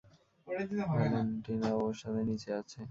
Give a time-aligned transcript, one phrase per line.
[0.47, 2.79] ভ্যালেন্টিনাও ওর সাথে নিচে আছে।